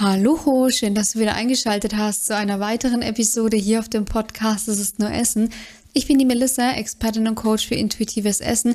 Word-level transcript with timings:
Hallo, 0.00 0.70
schön, 0.70 0.96
dass 0.96 1.12
du 1.12 1.20
wieder 1.20 1.36
eingeschaltet 1.36 1.94
hast 1.94 2.26
zu 2.26 2.34
einer 2.34 2.58
weiteren 2.58 3.00
Episode 3.00 3.56
hier 3.56 3.78
auf 3.78 3.88
dem 3.88 4.06
Podcast 4.06 4.66
Es 4.66 4.80
ist 4.80 4.98
nur 4.98 5.12
Essen. 5.12 5.50
Ich 5.92 6.08
bin 6.08 6.18
die 6.18 6.24
Melissa, 6.24 6.72
Expertin 6.72 7.28
und 7.28 7.36
Coach 7.36 7.68
für 7.68 7.76
intuitives 7.76 8.40
Essen 8.40 8.74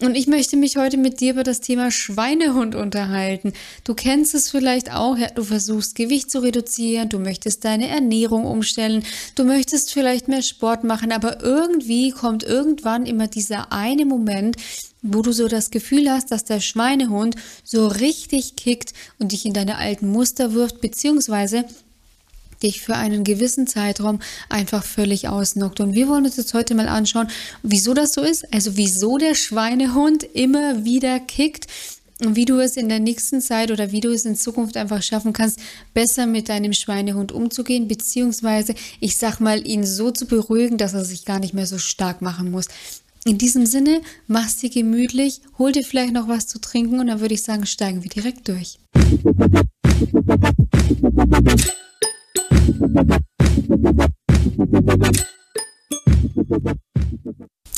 und 0.00 0.16
ich 0.16 0.26
möchte 0.26 0.56
mich 0.56 0.78
heute 0.78 0.96
mit 0.96 1.20
dir 1.20 1.34
über 1.34 1.44
das 1.44 1.60
Thema 1.60 1.90
Schweinehund 1.90 2.74
unterhalten. 2.74 3.52
Du 3.84 3.94
kennst 3.94 4.34
es 4.34 4.50
vielleicht 4.50 4.90
auch, 4.90 5.18
ja, 5.18 5.28
du 5.28 5.44
versuchst 5.44 5.96
Gewicht 5.96 6.30
zu 6.30 6.42
reduzieren, 6.42 7.10
du 7.10 7.18
möchtest 7.18 7.64
deine 7.66 7.88
Ernährung 7.88 8.46
umstellen, 8.46 9.04
du 9.34 9.44
möchtest 9.44 9.92
vielleicht 9.92 10.28
mehr 10.28 10.42
Sport 10.42 10.82
machen, 10.82 11.12
aber 11.12 11.42
irgendwie 11.42 12.10
kommt 12.10 12.42
irgendwann 12.42 13.04
immer 13.04 13.28
dieser 13.28 13.70
eine 13.70 14.06
Moment, 14.06 14.56
wo 15.04 15.20
du 15.20 15.32
so 15.32 15.48
das 15.48 15.70
Gefühl 15.70 16.10
hast, 16.10 16.32
dass 16.32 16.44
der 16.44 16.60
Schweinehund 16.60 17.36
so 17.62 17.86
richtig 17.86 18.56
kickt 18.56 18.94
und 19.18 19.32
dich 19.32 19.44
in 19.44 19.52
deine 19.52 19.76
alten 19.76 20.08
Muster 20.08 20.54
wirft, 20.54 20.80
beziehungsweise 20.80 21.66
dich 22.62 22.80
für 22.80 22.96
einen 22.96 23.22
gewissen 23.22 23.66
Zeitraum 23.66 24.20
einfach 24.48 24.82
völlig 24.82 25.28
ausnockt. 25.28 25.80
Und 25.80 25.94
wir 25.94 26.08
wollen 26.08 26.24
uns 26.24 26.38
jetzt 26.38 26.54
heute 26.54 26.74
mal 26.74 26.88
anschauen, 26.88 27.28
wieso 27.62 27.92
das 27.92 28.14
so 28.14 28.22
ist, 28.22 28.52
also 28.52 28.76
wieso 28.76 29.18
der 29.18 29.34
Schweinehund 29.34 30.22
immer 30.22 30.84
wieder 30.84 31.20
kickt 31.20 31.66
und 32.22 32.36
wie 32.36 32.46
du 32.46 32.60
es 32.60 32.78
in 32.78 32.88
der 32.88 33.00
nächsten 33.00 33.42
Zeit 33.42 33.70
oder 33.70 33.92
wie 33.92 34.00
du 34.00 34.10
es 34.10 34.24
in 34.24 34.36
Zukunft 34.36 34.78
einfach 34.78 35.02
schaffen 35.02 35.34
kannst, 35.34 35.58
besser 35.92 36.24
mit 36.26 36.48
deinem 36.48 36.72
Schweinehund 36.72 37.32
umzugehen, 37.32 37.88
beziehungsweise 37.88 38.74
ich 39.00 39.18
sag 39.18 39.40
mal, 39.40 39.66
ihn 39.66 39.84
so 39.84 40.10
zu 40.10 40.24
beruhigen, 40.24 40.78
dass 40.78 40.94
er 40.94 41.04
sich 41.04 41.26
gar 41.26 41.40
nicht 41.40 41.52
mehr 41.52 41.66
so 41.66 41.76
stark 41.76 42.22
machen 42.22 42.50
muss. 42.50 42.68
In 43.26 43.38
diesem 43.38 43.64
Sinne, 43.64 44.02
mach's 44.26 44.58
dir 44.58 44.68
gemütlich, 44.68 45.40
hol 45.56 45.72
dir 45.72 45.82
vielleicht 45.82 46.12
noch 46.12 46.28
was 46.28 46.46
zu 46.46 46.60
trinken 46.60 47.00
und 47.00 47.06
dann 47.06 47.20
würde 47.20 47.32
ich 47.32 47.42
sagen, 47.42 47.64
steigen 47.64 48.02
wir 48.02 48.10
direkt 48.10 48.46
durch. 48.48 48.78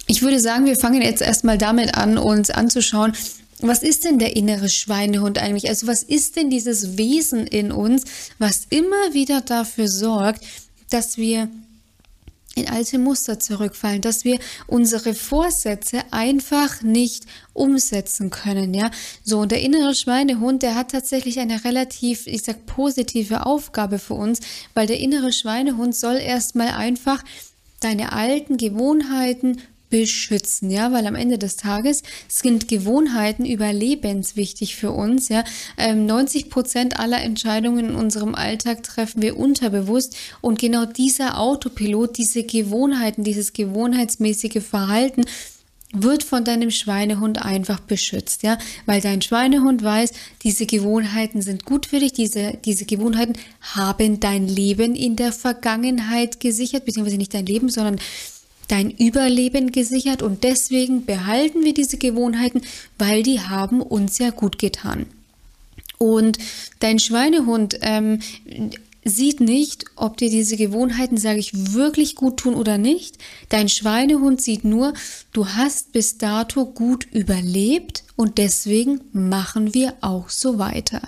Ich 0.09 0.23
würde 0.23 0.41
sagen, 0.41 0.67
wir 0.67 0.77
fangen 0.77 1.01
jetzt 1.01 1.23
erstmal 1.23 1.59
damit 1.59 1.95
an, 1.95 2.19
uns 2.19 2.51
anzuschauen, 2.51 3.13
was 3.61 3.85
ist 3.85 4.05
denn 4.05 4.19
der 4.19 4.35
innere 4.35 4.69
Schweinehund 4.69 5.39
eigentlich? 5.39 5.69
Also 5.69 5.87
was 5.87 6.03
ist 6.03 6.35
denn 6.35 6.51
dieses 6.51 6.99
Wesen 6.99 7.47
in 7.47 7.71
uns, 7.71 8.03
was 8.41 8.67
immer 8.71 9.15
wieder 9.15 9.43
dafür 9.43 9.87
sorgt, 9.87 10.45
dass 10.91 11.19
wir 11.19 11.49
in 12.57 12.69
alte 12.71 12.99
Muster 12.99 13.39
zurückfallen, 13.39 14.01
dass 14.01 14.25
wir 14.25 14.39
unsere 14.67 15.15
Vorsätze 15.15 16.01
einfach 16.11 16.83
nicht 16.83 17.27
umsetzen 17.53 18.31
können, 18.31 18.73
ja. 18.73 18.91
So, 19.23 19.41
und 19.41 19.53
der 19.53 19.61
innere 19.61 19.95
Schweinehund, 19.95 20.63
der 20.63 20.75
hat 20.75 20.91
tatsächlich 20.91 21.39
eine 21.39 21.65
relativ, 21.65 22.27
ich 22.27 22.43
sag, 22.43 22.65
positive 22.65 23.45
Aufgabe 23.45 23.99
für 23.99 24.15
uns, 24.15 24.41
weil 24.73 24.87
der 24.87 24.99
innere 24.99 25.33
Schweinehund 25.33 25.95
soll 25.95 26.17
erstmal 26.17 26.69
einfach 26.69 27.23
deine 27.81 28.13
alten 28.13 28.57
Gewohnheiten 28.57 29.61
beschützen, 29.97 30.71
ja, 30.71 30.93
weil 30.93 31.07
am 31.07 31.15
Ende 31.15 31.39
des 31.39 31.57
Tages 31.57 32.03
sind 32.29 32.69
Gewohnheiten 32.69 33.47
überlebenswichtig 33.47 34.77
für 34.77 34.91
uns, 34.91 35.31
ja. 35.31 35.43
90 35.79 36.45
ähm, 36.45 36.51
Prozent 36.51 36.99
aller 36.99 37.23
Entscheidungen 37.23 37.91
in 37.91 37.95
unserem 37.95 38.35
Alltag 38.35 38.83
treffen 38.83 39.23
wir 39.23 39.39
unterbewusst 39.39 40.15
und 40.43 40.59
genau 40.59 40.85
dieser 40.85 41.41
Autopilot, 41.41 42.19
diese 42.19 42.43
Gewohnheiten, 42.43 43.25
dieses 43.25 43.55
gewohnheitsmäßige 43.55 44.63
Verhalten 44.63 45.25
wird 45.95 46.25
von 46.25 46.45
deinem 46.45 46.71
Schweinehund 46.71 47.43
einfach 47.43 47.81
beschützt, 47.81 48.43
ja, 48.43 48.59
weil 48.85 49.01
dein 49.01 49.23
Schweinehund 49.23 49.83
weiß, 49.83 50.13
diese 50.43 50.67
Gewohnheiten 50.67 51.41
sind 51.41 51.65
gut 51.65 51.87
für 51.87 52.01
dich, 52.01 52.13
diese, 52.13 52.59
diese 52.67 52.85
Gewohnheiten 52.85 53.33
haben 53.63 54.21
dein 54.21 54.47
Leben 54.47 54.95
in 54.95 55.17
der 55.17 55.33
Vergangenheit 55.33 56.39
gesichert, 56.41 56.85
beziehungsweise 56.85 57.17
nicht 57.17 57.33
dein 57.33 57.47
Leben, 57.47 57.71
sondern 57.71 57.99
dein 58.69 58.91
Überleben 58.91 59.73
gesichert 59.73 60.23
und 60.23 60.45
deswegen 60.45 61.05
behalten 61.05 61.65
wir 61.65 61.75
diese 61.75 61.99
Gewohnheiten, 61.99 62.63
weil 62.99 63.23
die 63.23 63.41
haben 63.41 63.81
uns 63.81 64.19
ja 64.19 64.31
gut 64.31 64.59
getan. 64.59 65.07
Und 65.99 66.39
dein 66.81 66.99
Schweinehund 66.99 67.79
ähm, 67.83 68.21
sieht 69.05 69.41
nicht, 69.41 69.85
ob 69.95 70.17
dir 70.17 70.31
diese 70.31 70.57
Gewohnheiten, 70.57 71.17
sage 71.17 71.39
ich, 71.39 71.73
wirklich 71.75 72.17
gut 72.17 72.39
tun 72.39 72.55
oder 72.55 72.77
nicht. 72.77 73.19
Dein 73.49 73.69
Schweinehund 73.69 74.43
sieht 74.43 74.65
nur, 74.65 74.95
du 75.33 75.49
hast 75.49 75.93
bis 75.93 76.19
dato 76.19 76.67
gut 76.67 77.07
überlebt 77.13 78.03
und 78.17 78.39
deswegen 78.39 79.01
machen 79.13 79.75
wir 79.75 79.95
auch 80.01 80.29
so 80.29 80.59
weiter. 80.59 81.03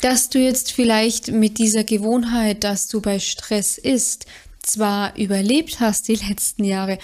Dass 0.00 0.28
du 0.28 0.38
jetzt 0.38 0.72
vielleicht 0.72 1.32
mit 1.32 1.58
dieser 1.58 1.82
Gewohnheit, 1.82 2.62
dass 2.62 2.86
du 2.86 3.00
bei 3.00 3.18
Stress 3.18 3.76
isst, 3.76 4.26
zwar 4.66 5.16
überlebt 5.16 5.80
hast 5.80 6.08
die 6.08 6.16
letzten 6.16 6.64
Jahre, 6.64 6.98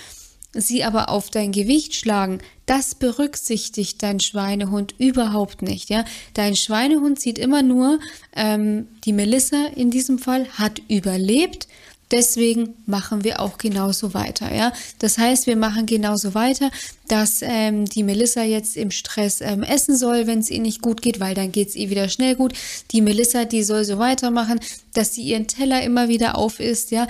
sie 0.55 0.85
aber 0.85 1.09
auf 1.09 1.31
dein 1.31 1.53
Gewicht 1.53 1.95
schlagen, 1.95 2.41
das 2.67 2.95
berücksichtigt 2.95 4.03
dein 4.03 4.21
Schweinehund 4.21 4.95
überhaupt 4.99 5.63
nicht. 5.63 5.89
Ja? 5.89 6.05
Dein 6.35 6.57
Schweinehund 6.57 7.19
sieht 7.21 7.39
immer 7.39 7.63
nur, 7.63 7.99
ähm, 8.37 8.89
die 9.05 9.13
Melissa 9.13 9.67
in 9.75 9.91
diesem 9.91 10.19
Fall 10.19 10.47
hat 10.59 10.81
überlebt 10.89 11.69
Deswegen 12.13 12.75
machen 12.85 13.25
wir 13.25 13.41
auch 13.41 13.57
genauso 13.57 14.13
weiter. 14.13 14.55
Ja? 14.55 14.73
Das 14.99 15.17
heißt, 15.17 15.47
wir 15.47 15.57
machen 15.57 15.87
genauso 15.87 16.35
weiter, 16.35 16.71
dass 17.09 17.41
ähm, 17.41 17.87
die 17.87 18.03
Melissa 18.03 18.43
jetzt 18.43 18.77
im 18.77 18.91
Stress 18.91 19.41
ähm, 19.41 19.63
essen 19.63 19.97
soll, 19.97 20.27
wenn 20.27 20.41
es 20.41 20.51
ihr 20.51 20.61
nicht 20.61 20.83
gut 20.83 21.01
geht, 21.01 21.21
weil 21.21 21.35
dann 21.35 21.53
geht 21.53 21.71
es 21.71 21.75
ihr 21.75 21.89
wieder 21.89 22.11
schnell 22.11 22.37
gut. 22.37 22.53
Die 22.91 23.01
Melissa, 23.01 23.47
die 23.47 23.63
soll 23.63 23.85
so 23.85 23.99
weitermachen, 23.99 24.61
dass 24.93 25.15
sie 25.15 25.23
ihren 25.23 25.47
Teller 25.47 25.83
immer 25.83 26.09
wieder 26.09 26.37
auf 26.37 26.61
isst. 26.61 26.91
Ja? 26.91 27.09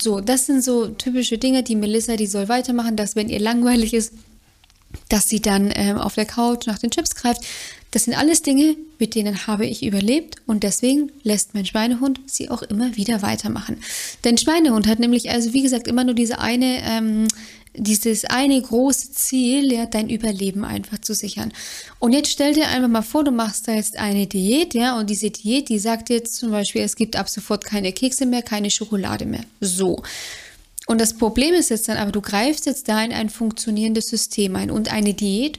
So, 0.00 0.20
das 0.20 0.46
sind 0.46 0.64
so 0.64 0.88
typische 0.88 1.36
Dinge. 1.36 1.62
Die 1.62 1.76
Melissa, 1.76 2.16
die 2.16 2.26
soll 2.26 2.48
weitermachen, 2.48 2.96
dass 2.96 3.16
wenn 3.16 3.28
ihr 3.28 3.40
langweilig 3.40 3.92
ist, 3.92 4.14
dass 5.10 5.28
sie 5.28 5.40
dann 5.40 5.70
ähm, 5.74 5.98
auf 5.98 6.14
der 6.14 6.24
Couch 6.24 6.66
nach 6.66 6.78
den 6.78 6.90
Chips 6.90 7.14
greift. 7.14 7.42
Das 7.90 8.04
sind 8.04 8.14
alles 8.14 8.42
Dinge, 8.42 8.76
mit 8.98 9.14
denen 9.14 9.46
habe 9.46 9.64
ich 9.64 9.82
überlebt 9.82 10.36
und 10.46 10.62
deswegen 10.62 11.10
lässt 11.22 11.54
mein 11.54 11.64
Schweinehund 11.64 12.20
sie 12.26 12.50
auch 12.50 12.62
immer 12.62 12.96
wieder 12.96 13.22
weitermachen. 13.22 13.78
Denn 14.24 14.36
Schweinehund 14.36 14.86
hat 14.86 14.98
nämlich 14.98 15.30
also 15.30 15.54
wie 15.54 15.62
gesagt 15.62 15.88
immer 15.88 16.04
nur 16.04 16.14
diese 16.14 16.38
eine, 16.38 16.82
ähm, 16.84 17.28
dieses 17.74 18.26
eine 18.26 18.60
große 18.60 19.12
Ziel, 19.12 19.72
ja, 19.72 19.86
dein 19.86 20.10
Überleben 20.10 20.64
einfach 20.64 20.98
zu 20.98 21.14
sichern. 21.14 21.52
Und 21.98 22.12
jetzt 22.12 22.30
stell 22.30 22.52
dir 22.52 22.68
einfach 22.68 22.88
mal 22.88 23.02
vor, 23.02 23.24
du 23.24 23.30
machst 23.30 23.68
da 23.68 23.72
jetzt 23.72 23.96
eine 23.96 24.26
Diät, 24.26 24.74
ja, 24.74 24.98
und 24.98 25.08
diese 25.08 25.30
Diät, 25.30 25.68
die 25.68 25.78
sagt 25.78 26.10
jetzt 26.10 26.34
zum 26.34 26.50
Beispiel, 26.50 26.82
es 26.82 26.96
gibt 26.96 27.16
ab 27.16 27.28
sofort 27.28 27.64
keine 27.64 27.92
Kekse 27.92 28.26
mehr, 28.26 28.42
keine 28.42 28.70
Schokolade 28.70 29.24
mehr. 29.24 29.44
So. 29.60 30.02
Und 30.86 31.00
das 31.00 31.14
Problem 31.14 31.54
ist 31.54 31.70
jetzt 31.70 31.88
dann 31.88 31.98
aber, 31.98 32.12
du 32.12 32.20
greifst 32.20 32.66
jetzt 32.66 32.88
da 32.88 33.02
in 33.02 33.12
ein 33.12 33.28
funktionierendes 33.28 34.08
System 34.08 34.56
ein 34.56 34.70
und 34.70 34.92
eine 34.92 35.14
Diät 35.14 35.58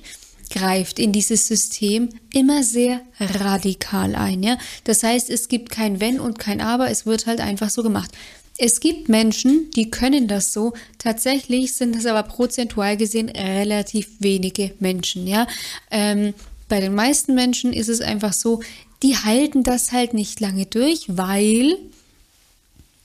greift 0.50 1.00
in 1.00 1.12
dieses 1.12 1.48
System 1.48 2.10
immer 2.34 2.64
sehr 2.64 3.02
radikal 3.20 4.16
ein. 4.16 4.44
Ja? 4.44 4.58
Das 4.84 5.04
heißt, 5.04 5.30
es 5.30 5.48
gibt 5.48 5.70
kein 5.70 6.00
Wenn 6.00 6.20
und 6.20 6.40
kein 6.40 6.62
Aber, 6.62 6.90
es 6.90 7.06
wird 7.06 7.26
halt 7.26 7.40
einfach 7.40 7.70
so 7.70 7.84
gemacht. 7.84 8.12
Es 8.58 8.82
gibt 8.82 9.08
Menschen, 9.08 9.72
die 9.72 9.90
können 9.90 10.28
das 10.28 10.52
so. 10.52 10.74
Tatsächlich 10.98 11.74
sind 11.74 11.96
es 11.96 12.06
aber 12.06 12.24
prozentual 12.24 12.98
gesehen 12.98 13.30
relativ 13.30 14.10
wenige 14.20 14.74
Menschen. 14.80 15.28
Ja, 15.28 15.48
ähm, 15.92 16.34
bei 16.68 16.81
den 16.81 16.94
meisten 16.94 17.36
Menschen 17.36 17.72
ist 17.72 17.88
es 17.88 18.02
einfach 18.02 18.34
so, 18.34 18.62
die 19.02 19.16
halten 19.16 19.64
das 19.64 19.94
halt 19.94 20.14
nicht 20.14 20.42
lange 20.42 20.66
durch, 20.66 21.06
weil 21.08 21.78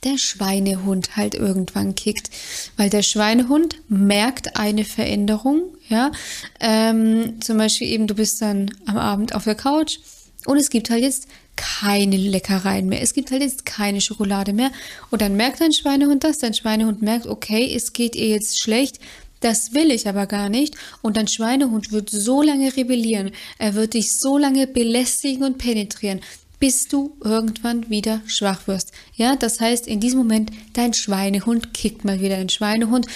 der 0.04 0.18
Schweinehund 0.18 1.16
halt 1.16 1.34
irgendwann 1.34 1.94
kickt. 1.94 2.30
Weil 2.76 2.90
der 2.90 3.02
Schweinehund 3.02 3.76
merkt 3.88 4.56
eine 4.56 4.84
Veränderung, 4.84 5.62
ja. 5.88 6.12
Ähm, 6.60 7.40
zum 7.40 7.58
Beispiel 7.58 7.88
eben, 7.88 8.06
du 8.06 8.14
bist 8.14 8.40
dann 8.42 8.70
am 8.86 8.96
Abend 8.96 9.34
auf 9.34 9.44
der 9.44 9.54
Couch 9.54 9.98
und 10.46 10.58
es 10.58 10.70
gibt 10.70 10.90
halt 10.90 11.02
jetzt 11.02 11.28
keine 11.56 12.16
Leckereien 12.16 12.88
mehr. 12.88 13.00
Es 13.00 13.14
gibt 13.14 13.30
halt 13.30 13.42
jetzt 13.42 13.64
keine 13.64 14.00
Schokolade 14.00 14.52
mehr. 14.52 14.70
Und 15.10 15.22
dann 15.22 15.36
merkt 15.36 15.60
dein 15.60 15.72
Schweinehund 15.72 16.24
das. 16.24 16.38
Dein 16.38 16.54
Schweinehund 16.54 17.02
merkt, 17.02 17.26
okay, 17.26 17.72
es 17.74 17.92
geht 17.92 18.16
ihr 18.16 18.28
jetzt 18.28 18.60
schlecht. 18.60 18.98
Das 19.40 19.74
will 19.74 19.90
ich 19.90 20.08
aber 20.08 20.26
gar 20.26 20.48
nicht. 20.48 20.74
Und 21.02 21.16
dein 21.16 21.28
Schweinehund 21.28 21.92
wird 21.92 22.10
so 22.10 22.42
lange 22.42 22.76
rebellieren. 22.76 23.30
Er 23.58 23.74
wird 23.74 23.94
dich 23.94 24.18
so 24.18 24.38
lange 24.38 24.66
belästigen 24.66 25.44
und 25.44 25.58
penetrieren, 25.58 26.20
bis 26.64 26.88
du 26.88 27.14
irgendwann 27.22 27.90
wieder 27.90 28.22
schwach 28.24 28.66
wirst. 28.68 28.92
Ja, 29.16 29.36
das 29.36 29.60
heißt, 29.60 29.86
in 29.86 30.00
diesem 30.00 30.20
Moment, 30.20 30.50
dein 30.72 30.94
Schweinehund 30.94 31.74
kickt 31.74 32.06
mal 32.06 32.22
wieder. 32.22 32.38
Dein 32.38 32.48
Schweinehund 32.48 33.06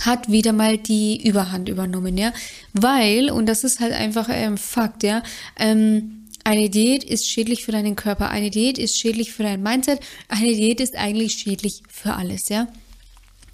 hat 0.00 0.28
wieder 0.28 0.52
mal 0.52 0.76
die 0.76 1.24
Überhand 1.24 1.68
übernommen, 1.68 2.18
ja, 2.18 2.32
weil, 2.72 3.30
und 3.30 3.46
das 3.46 3.62
ist 3.62 3.78
halt 3.78 3.92
einfach 3.92 4.28
ein 4.28 4.42
ähm, 4.42 4.58
Fakt, 4.58 5.04
ja, 5.04 5.22
ähm, 5.56 6.24
eine 6.42 6.68
Diät 6.68 7.04
ist 7.04 7.30
schädlich 7.30 7.64
für 7.64 7.70
deinen 7.70 7.94
Körper, 7.94 8.28
eine 8.30 8.50
Diät 8.50 8.76
ist 8.76 8.98
schädlich 8.98 9.30
für 9.30 9.44
dein 9.44 9.62
Mindset, 9.62 10.00
eine 10.26 10.52
Diät 10.52 10.80
ist 10.80 10.96
eigentlich 10.96 11.34
schädlich 11.34 11.84
für 11.88 12.14
alles, 12.14 12.48
ja. 12.48 12.66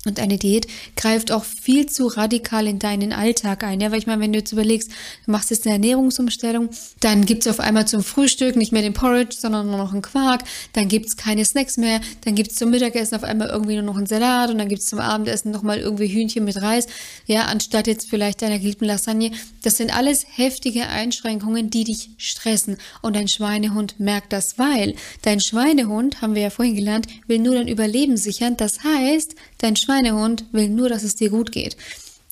Und 0.05 0.19
eine 0.19 0.37
Diät 0.37 0.67
greift 0.97 1.31
auch 1.31 1.45
viel 1.45 1.87
zu 1.87 2.09
radikal 2.09 2.67
in 2.67 2.81
deinen 2.81 3.13
Alltag 3.13 3.63
ein. 3.63 3.81
Ja, 3.81 3.93
weil 3.93 4.01
ich 4.01 4.09
meine, 4.09 4.21
wenn 4.21 4.33
du 4.33 4.41
jetzt 4.41 4.51
überlegst, 4.51 4.91
du 5.25 5.31
machst 5.31 5.51
jetzt 5.51 5.65
eine 5.65 5.75
Ernährungsumstellung, 5.75 6.71
dann 6.99 7.25
gibt's 7.25 7.47
auf 7.47 7.61
einmal 7.61 7.87
zum 7.87 8.03
Frühstück 8.03 8.57
nicht 8.57 8.73
mehr 8.73 8.83
den 8.83 8.95
Porridge, 8.95 9.37
sondern 9.39 9.69
nur 9.69 9.77
noch 9.77 9.93
einen 9.93 10.03
Quark, 10.03 10.43
dann 10.73 10.89
gibt's 10.89 11.17
keine 11.17 11.45
Snacks 11.45 11.77
mehr, 11.77 12.01
dann 12.25 12.35
gibt's 12.35 12.57
zum 12.57 12.71
Mittagessen 12.71 13.15
auf 13.15 13.23
einmal 13.23 13.49
irgendwie 13.49 13.75
nur 13.75 13.85
noch 13.85 13.97
einen 13.97 14.07
Salat 14.07 14.51
und 14.51 14.59
dann 14.59 14.69
gibt's 14.69 14.87
zum 14.87 14.99
Abendessen 14.99 15.53
nochmal 15.53 15.79
irgendwie 15.79 16.09
Hühnchen 16.09 16.45
mit 16.45 16.61
Reis, 16.61 16.89
ja, 17.27 17.43
anstatt 17.45 17.87
jetzt 17.87 18.11
vielleicht 18.11 18.43
deiner 18.43 18.59
geliebten 18.59 18.87
Lasagne. 18.87 19.31
Das 19.63 19.77
sind 19.77 19.97
alles 19.97 20.27
heftige 20.29 20.89
Einschränkungen, 20.89 21.71
die 21.71 21.85
dich 21.85 22.11
stressen. 22.17 22.77
Und 23.03 23.15
dein 23.15 23.29
Schweinehund 23.29 24.01
merkt 24.01 24.33
das, 24.33 24.59
weil 24.59 24.97
dein 25.23 25.39
Schweinehund, 25.39 26.21
haben 26.23 26.35
wir 26.35 26.43
ja 26.43 26.51
vorhin 26.51 26.75
gelernt, 26.75 27.07
will 27.29 27.39
nur 27.39 27.55
dein 27.55 27.69
Überleben 27.69 28.17
sichern. 28.17 28.57
Das 28.57 28.83
heißt, 28.83 29.37
dein 29.63 29.77
Schweinehund 29.77 30.45
will 30.53 30.69
nur, 30.69 30.89
dass 30.89 31.03
es 31.03 31.15
dir 31.15 31.31
gut 31.31 31.53
geht. 31.53 31.77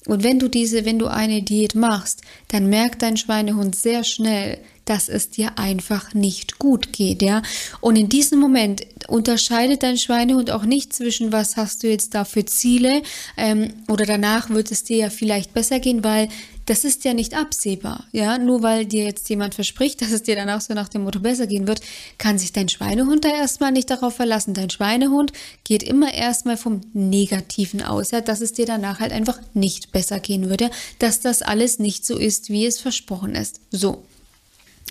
Und 0.06 0.22
wenn 0.22 0.38
du 0.38 0.48
diese, 0.48 0.84
wenn 0.84 0.98
du 0.98 1.06
eine 1.06 1.42
Diät 1.42 1.74
machst, 1.74 2.22
dann 2.48 2.68
merkt 2.68 3.02
dein 3.02 3.16
Schweinehund 3.16 3.76
sehr 3.76 4.02
schnell, 4.02 4.58
dass 4.86 5.08
es 5.08 5.30
dir 5.30 5.58
einfach 5.58 6.14
nicht 6.14 6.58
gut 6.58 6.92
geht, 6.92 7.22
ja. 7.22 7.42
Und 7.80 7.96
in 7.96 8.08
diesem 8.08 8.40
Moment 8.40 8.86
unterscheidet 9.08 9.82
dein 9.82 9.98
Schweinehund 9.98 10.50
auch 10.50 10.64
nicht 10.64 10.92
zwischen, 10.92 11.32
was 11.32 11.56
hast 11.56 11.82
du 11.82 11.88
jetzt 11.88 12.14
da 12.14 12.24
für 12.24 12.44
Ziele 12.44 13.02
ähm, 13.36 13.74
oder 13.88 14.06
danach 14.06 14.50
wird 14.50 14.72
es 14.72 14.82
dir 14.82 14.96
ja 14.96 15.10
vielleicht 15.10 15.52
besser 15.52 15.80
gehen, 15.80 16.02
weil 16.02 16.28
das 16.70 16.84
ist 16.84 17.04
ja 17.04 17.14
nicht 17.14 17.34
absehbar. 17.34 18.04
Ja, 18.12 18.38
nur 18.38 18.62
weil 18.62 18.86
dir 18.86 19.02
jetzt 19.02 19.28
jemand 19.28 19.56
verspricht, 19.56 20.02
dass 20.02 20.12
es 20.12 20.22
dir 20.22 20.36
danach 20.36 20.60
so 20.60 20.72
nach 20.72 20.88
dem 20.88 21.02
Motto 21.02 21.18
besser 21.18 21.48
gehen 21.48 21.66
wird, 21.66 21.80
kann 22.16 22.38
sich 22.38 22.52
dein 22.52 22.68
Schweinehund 22.68 23.24
da 23.24 23.28
erstmal 23.28 23.72
nicht 23.72 23.90
darauf 23.90 24.14
verlassen. 24.14 24.54
Dein 24.54 24.70
Schweinehund 24.70 25.32
geht 25.64 25.82
immer 25.82 26.14
erstmal 26.14 26.56
vom 26.56 26.82
Negativen 26.92 27.82
aus, 27.82 28.12
ja, 28.12 28.20
dass 28.20 28.40
es 28.40 28.52
dir 28.52 28.66
danach 28.66 29.00
halt 29.00 29.10
einfach 29.10 29.40
nicht 29.52 29.90
besser 29.90 30.20
gehen 30.20 30.48
würde, 30.48 30.70
dass 31.00 31.18
das 31.18 31.42
alles 31.42 31.80
nicht 31.80 32.06
so 32.06 32.16
ist, 32.16 32.50
wie 32.50 32.66
es 32.66 32.78
versprochen 32.78 33.34
ist. 33.34 33.60
So. 33.72 34.04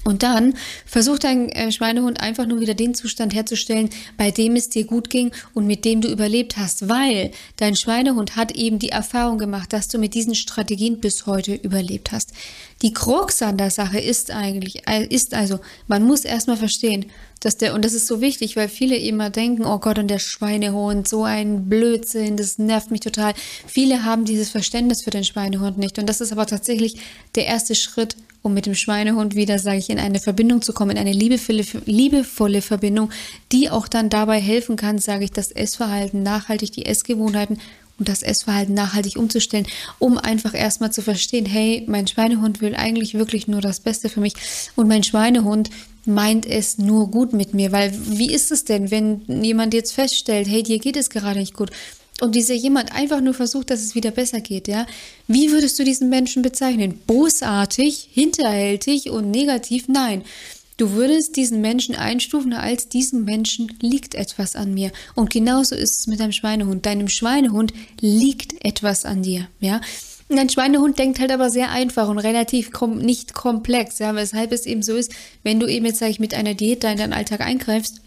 Und 0.04 0.24
dann 0.24 0.56
versucht 0.86 1.24
dein 1.24 1.50
äh, 1.50 1.72
Schweinehund 1.72 2.22
einfach 2.22 2.46
nur 2.46 2.60
wieder 2.62 2.74
den 2.74 2.94
Zustand 2.94 3.34
herzustellen, 3.34 3.90
bei 4.18 4.32
dem 4.32 4.56
es 4.56 4.70
dir 4.70 4.86
gut 4.86 5.10
ging 5.10 5.32
und 5.54 5.68
mit 5.68 5.86
dem 5.86 6.02
du 6.02 6.08
überlebt 6.10 6.58
hast, 6.58 6.88
weil 6.88 7.32
dein 7.58 7.76
Schweinehund 7.76 8.36
hat 8.36 8.52
eben 8.56 8.80
die 8.80 8.90
Erfahrung 8.90 9.38
gemacht, 9.38 9.74
dass 9.74 9.88
du 9.88 9.98
mit 9.98 10.14
diesen 10.14 10.36
Strategien 10.36 11.00
bis 11.00 11.26
heute 11.26 11.54
überlebt 11.54 12.12
hast. 12.12 12.32
Die 12.82 12.94
Krux 12.94 13.42
an 13.42 13.58
der 13.58 13.72
Sache 13.72 14.00
ist 14.00 14.32
eigentlich, 14.32 14.88
äh, 14.88 15.06
ist 15.06 15.34
also, 15.34 15.60
man 15.88 16.04
muss 16.04 16.24
erstmal 16.24 16.58
verstehen, 16.58 17.08
dass 17.40 17.58
der, 17.58 17.74
und 17.74 17.86
das 17.86 17.94
ist 17.94 18.08
so 18.08 18.22
wichtig, 18.22 18.56
weil 18.56 18.70
viele 18.70 18.98
immer 18.98 19.30
denken, 19.30 19.66
oh 19.66 19.80
Gott, 19.80 19.98
und 19.98 20.08
der 20.08 20.20
Schweinehund, 20.20 21.08
so 21.08 21.24
ein 21.24 21.70
Blödsinn, 21.70 22.38
das 22.38 22.58
nervt 22.58 22.92
mich 22.92 23.00
total. 23.02 23.34
Viele 23.68 24.04
haben 24.04 24.26
dieses 24.26 24.50
Verständnis 24.50 25.04
für 25.04 25.12
den 25.12 25.24
Schweinehund 25.24 25.78
nicht. 25.78 26.00
Und 26.00 26.08
das 26.08 26.22
ist 26.22 26.32
aber 26.32 26.46
tatsächlich 26.46 27.00
der 27.36 27.46
erste 27.46 27.76
Schritt, 27.76 28.16
um 28.42 28.54
mit 28.54 28.66
dem 28.66 28.76
Schweinehund 28.76 29.36
wieder, 29.36 29.60
sage 29.60 29.78
ich, 29.78 29.90
in 29.90 30.00
eine 30.00 30.20
Verbindung 30.20 30.62
zu 30.62 30.74
kommen, 30.74 30.92
in 30.92 30.98
eine 30.98 31.12
liebevolle, 31.12 31.66
liebevolle 31.86 32.62
Verbindung, 32.62 33.12
die 33.52 33.70
auch 33.70 33.88
dann 33.88 34.10
dabei 34.10 34.40
helfen 34.40 34.76
kann, 34.76 35.00
sage 35.00 35.26
ich, 35.26 35.32
das 35.32 35.52
Essverhalten 35.52 36.24
nachhaltig, 36.24 36.72
die 36.72 36.86
Essgewohnheiten 36.86 37.60
und 38.00 38.08
das 38.08 38.24
Essverhalten 38.24 38.74
nachhaltig 38.74 39.18
umzustellen, 39.18 39.68
um 40.00 40.18
einfach 40.18 40.54
erstmal 40.54 40.92
zu 40.92 41.02
verstehen, 41.02 41.46
hey, 41.46 41.84
mein 41.88 42.08
Schweinehund 42.08 42.62
will 42.62 42.76
eigentlich 42.76 43.14
wirklich 43.14 43.48
nur 43.48 43.60
das 43.62 43.82
Beste 43.82 44.08
für 44.08 44.22
mich 44.22 44.34
und 44.76 44.88
mein 44.88 45.04
Schweinehund 45.04 45.70
meint 46.10 46.46
es 46.46 46.78
nur 46.78 47.10
gut 47.10 47.34
mit 47.34 47.54
mir, 47.54 47.72
weil 47.72 47.94
wie 47.94 48.32
ist 48.32 48.52
es 48.52 48.66
denn, 48.66 48.92
wenn 48.92 49.44
jemand 49.44 49.74
jetzt 49.74 49.94
feststellt, 49.94 50.50
hey, 50.50 50.64
dir 50.64 50.80
geht 50.80 50.98
es 50.98 51.10
gerade 51.10 51.40
nicht 51.40 51.54
gut 51.54 51.72
und 52.22 52.36
dieser 52.36 52.54
jemand 52.54 52.94
einfach 52.94 53.22
nur 53.22 53.34
versucht, 53.34 53.70
dass 53.70 53.82
es 53.82 53.96
wieder 53.96 54.12
besser 54.12 54.42
geht, 54.42 54.68
ja, 54.68 54.86
wie 55.28 55.52
würdest 55.52 55.80
du 55.80 55.84
diesen 55.84 56.10
Menschen 56.10 56.42
bezeichnen? 56.42 57.00
Bosartig, 57.08 58.10
hinterhältig 58.12 59.10
und 59.10 59.32
negativ? 59.32 59.88
Nein. 59.88 60.24
Du 60.78 60.92
würdest 60.92 61.36
diesen 61.36 61.60
Menschen 61.60 61.96
einstufen, 61.96 62.54
als 62.54 62.88
diesem 62.88 63.26
Menschen 63.26 63.74
liegt 63.82 64.16
etwas 64.16 64.56
an 64.56 64.74
mir. 64.74 64.94
Und 65.14 65.30
genauso 65.30 65.76
ist 65.76 66.00
es 66.00 66.08
mit 66.08 66.22
deinem 66.22 66.32
Schweinehund. 66.32 66.86
Deinem 66.86 67.10
Schweinehund 67.10 67.74
liegt 68.00 68.64
etwas 68.64 69.04
an 69.04 69.22
dir, 69.22 69.50
ja. 69.60 69.82
Ein 70.30 70.50
Schweinehund 70.50 71.00
denkt 71.00 71.20
halt 71.20 71.32
aber 71.32 71.50
sehr 71.50 71.72
einfach 71.72 72.08
und 72.08 72.20
relativ 72.20 72.72
kom 72.72 73.00
nicht 73.00 73.34
komplex, 73.34 73.98
ja, 73.98 74.14
weshalb 74.16 74.52
es 74.52 74.68
eben 74.68 74.84
so 74.84 74.96
ist, 74.96 75.12
wenn 75.44 75.60
du 75.60 75.66
eben 75.66 75.86
jetzt, 75.86 76.00
sag 76.00 76.10
ich, 76.10 76.20
mit 76.20 76.36
einer 76.36 76.54
Diät 76.54 76.84
da 76.84 76.92
in 76.92 77.00
deinen 77.00 77.14
Alltag 77.14 77.42
eingreifst, 77.42 78.02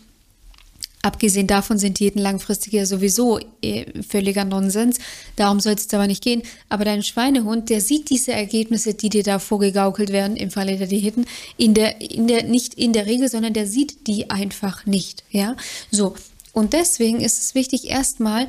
Abgesehen 1.05 1.49
davon 1.49 1.81
sind 1.81 1.99
Diäten 1.99 2.23
langfristig 2.23 2.75
ja 2.75 2.87
sowieso 2.87 3.41
eh 3.61 3.87
völliger 4.09 4.45
Nonsens. 4.45 4.99
Darum 5.35 5.59
soll 5.59 5.73
es 5.73 5.93
aber 5.93 6.07
nicht 6.07 6.23
gehen. 6.23 6.43
Aber 6.69 6.85
dein 6.85 7.03
Schweinehund, 7.03 7.71
der 7.71 7.81
sieht 7.81 8.09
diese 8.09 8.33
Ergebnisse, 8.33 8.95
die 8.95 9.09
dir 9.09 9.25
da 9.25 9.41
vorgegaukelt 9.41 10.11
werden 10.11 10.37
im 10.37 10.53
Falle 10.53 10.77
der 10.77 10.87
Diäten, 10.87 11.27
in 11.57 11.75
der, 11.75 12.01
in 12.01 12.29
der, 12.29 12.45
nicht 12.45 12.75
in 12.75 12.93
der 12.93 13.07
Regel, 13.07 13.29
sondern 13.29 13.53
der 13.53 13.67
sieht 13.67 14.07
die 14.07 14.31
einfach 14.31 14.87
nicht. 14.87 15.25
Ja, 15.33 15.57
so. 15.91 16.15
Und 16.53 16.73
deswegen 16.73 17.21
ist 17.21 17.41
es 17.41 17.57
wichtig, 17.57 17.91
erstmal 17.91 18.47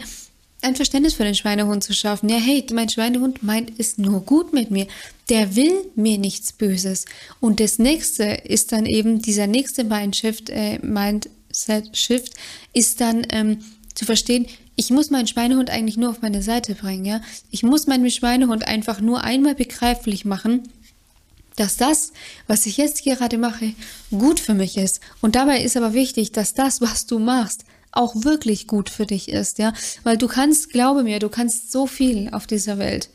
ein 0.63 0.75
Verständnis 0.75 1.13
für 1.13 1.23
den 1.23 1.35
Schweinehund 1.35 1.83
zu 1.83 1.93
schaffen. 1.93 2.29
Ja, 2.29 2.37
hey, 2.37 2.65
mein 2.73 2.89
Schweinehund 2.89 3.43
meint 3.43 3.71
es 3.77 3.97
nur 3.97 4.21
gut 4.21 4.53
mit 4.53 4.71
mir. 4.71 4.87
Der 5.29 5.55
will 5.55 5.73
mir 5.95 6.17
nichts 6.17 6.53
Böses. 6.53 7.05
Und 7.39 7.59
das 7.59 7.79
nächste 7.79 8.23
ist 8.23 8.71
dann 8.71 8.85
eben 8.85 9.21
dieser 9.21 9.47
nächste 9.47 9.83
Mindshift, 9.83 10.49
äh, 10.49 10.79
meint 10.83 11.29
Set 11.51 11.95
Shift 11.95 12.33
ist 12.73 12.99
dann 12.99 13.27
ähm, 13.29 13.59
zu 13.93 14.05
verstehen, 14.05 14.47
ich 14.75 14.89
muss 14.89 15.11
meinen 15.11 15.27
Schweinehund 15.27 15.69
eigentlich 15.69 15.97
nur 15.97 16.09
auf 16.09 16.21
meine 16.21 16.41
Seite 16.41 16.73
bringen, 16.73 17.05
ja. 17.05 17.21
Ich 17.51 17.61
muss 17.61 17.85
meinem 17.85 18.09
Schweinehund 18.09 18.67
einfach 18.67 19.01
nur 19.01 19.23
einmal 19.23 19.53
begreiflich 19.53 20.25
machen, 20.25 20.63
dass 21.55 21.77
das, 21.77 22.11
was 22.47 22.65
ich 22.65 22.77
jetzt 22.77 23.03
gerade 23.03 23.37
mache, 23.37 23.73
gut 24.09 24.39
für 24.39 24.55
mich 24.55 24.77
ist. 24.77 24.99
Und 25.21 25.35
dabei 25.35 25.61
ist 25.61 25.77
aber 25.77 25.93
wichtig, 25.93 26.31
dass 26.31 26.55
das, 26.55 26.81
was 26.81 27.05
du 27.05 27.19
machst, 27.19 27.65
auch 27.93 28.23
wirklich 28.23 28.67
gut 28.67 28.89
für 28.89 29.05
dich 29.05 29.29
ist, 29.29 29.59
ja. 29.59 29.73
Weil 30.03 30.17
du 30.17 30.27
kannst, 30.27 30.69
glaube 30.71 31.03
mir, 31.03 31.19
du 31.19 31.29
kannst 31.29 31.71
so 31.71 31.87
viel 31.87 32.29
auf 32.31 32.47
dieser 32.47 32.77
Welt. 32.77 33.09